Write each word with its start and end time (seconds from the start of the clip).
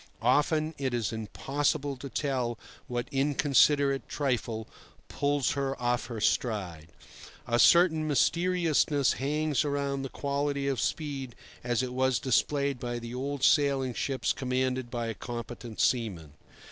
Often 0.23 0.73
it 0.79 0.95
is 0.95 1.13
impossible 1.13 1.95
to 1.97 2.09
tell 2.09 2.57
what 2.87 3.07
inconsiderate 3.11 4.09
trifle 4.09 4.67
puts 5.09 5.51
her 5.51 5.79
off 5.79 6.07
her 6.07 6.19
stride. 6.19 6.87
A 7.45 7.59
certain 7.59 8.07
mysteriousness 8.07 9.13
hangs 9.13 9.63
around 9.63 10.01
the 10.01 10.09
quality 10.09 10.67
of 10.67 10.81
speed 10.81 11.35
as 11.63 11.83
it 11.83 11.93
was 11.93 12.17
displayed 12.17 12.79
by 12.79 12.97
the 12.97 13.13
old 13.13 13.43
sailing 13.43 13.93
ships 13.93 14.33
commanded 14.33 14.89
by 14.89 15.05
a 15.05 15.13
competent 15.13 15.79
seaman. 15.79 16.33